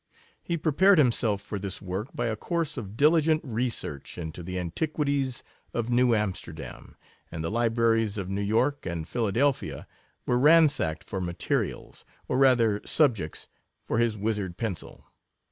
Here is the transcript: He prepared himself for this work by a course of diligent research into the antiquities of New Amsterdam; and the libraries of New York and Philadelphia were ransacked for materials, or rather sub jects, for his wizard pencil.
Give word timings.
He 0.41 0.57
prepared 0.57 0.97
himself 0.97 1.43
for 1.43 1.59
this 1.59 1.79
work 1.79 2.07
by 2.15 2.25
a 2.25 2.35
course 2.35 2.75
of 2.75 2.97
diligent 2.97 3.39
research 3.43 4.17
into 4.17 4.41
the 4.41 4.57
antiquities 4.57 5.43
of 5.75 5.91
New 5.91 6.15
Amsterdam; 6.15 6.95
and 7.31 7.43
the 7.43 7.51
libraries 7.51 8.17
of 8.17 8.27
New 8.27 8.41
York 8.41 8.83
and 8.87 9.07
Philadelphia 9.07 9.85
were 10.25 10.39
ransacked 10.39 11.03
for 11.07 11.21
materials, 11.21 12.03
or 12.27 12.39
rather 12.39 12.81
sub 12.83 13.15
jects, 13.15 13.47
for 13.83 13.99
his 13.99 14.17
wizard 14.17 14.57
pencil. 14.57 15.05